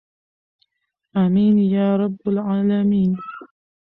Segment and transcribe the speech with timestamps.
[1.21, 3.11] امین یا رب العالمین.